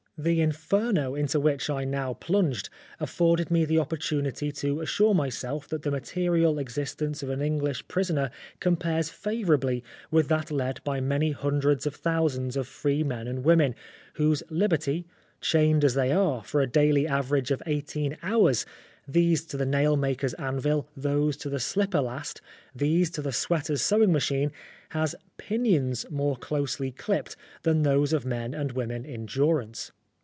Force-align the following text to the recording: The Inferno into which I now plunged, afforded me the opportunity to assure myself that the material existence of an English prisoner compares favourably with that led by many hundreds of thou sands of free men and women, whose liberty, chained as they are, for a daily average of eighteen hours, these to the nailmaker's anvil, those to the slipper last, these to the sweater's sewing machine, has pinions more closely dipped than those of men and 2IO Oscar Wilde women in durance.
The 0.17 0.39
Inferno 0.39 1.15
into 1.15 1.39
which 1.39 1.67
I 1.67 1.83
now 1.83 2.13
plunged, 2.13 2.69
afforded 2.99 3.49
me 3.49 3.65
the 3.65 3.79
opportunity 3.79 4.51
to 4.51 4.79
assure 4.79 5.15
myself 5.15 5.67
that 5.69 5.81
the 5.81 5.89
material 5.89 6.59
existence 6.59 7.23
of 7.23 7.31
an 7.31 7.41
English 7.41 7.87
prisoner 7.87 8.29
compares 8.59 9.09
favourably 9.09 9.83
with 10.11 10.27
that 10.27 10.51
led 10.51 10.79
by 10.83 11.01
many 11.01 11.31
hundreds 11.31 11.87
of 11.87 11.99
thou 12.03 12.27
sands 12.27 12.55
of 12.55 12.67
free 12.67 13.01
men 13.01 13.27
and 13.27 13.43
women, 13.43 13.73
whose 14.13 14.43
liberty, 14.51 15.07
chained 15.39 15.83
as 15.83 15.95
they 15.95 16.11
are, 16.11 16.43
for 16.43 16.61
a 16.61 16.67
daily 16.67 17.07
average 17.07 17.49
of 17.49 17.63
eighteen 17.65 18.15
hours, 18.21 18.63
these 19.07 19.43
to 19.45 19.57
the 19.57 19.65
nailmaker's 19.65 20.35
anvil, 20.35 20.87
those 20.95 21.35
to 21.37 21.49
the 21.49 21.59
slipper 21.59 21.99
last, 21.99 22.41
these 22.75 23.09
to 23.09 23.23
the 23.23 23.31
sweater's 23.33 23.81
sewing 23.81 24.11
machine, 24.11 24.51
has 24.89 25.15
pinions 25.37 26.05
more 26.11 26.37
closely 26.37 26.91
dipped 27.07 27.35
than 27.63 27.81
those 27.81 28.13
of 28.13 28.23
men 28.23 28.53
and 28.53 28.53
2IO 28.53 28.53
Oscar 28.53 28.59
Wilde 28.59 28.71
women 28.73 29.05
in 29.05 29.25
durance. 29.25 29.91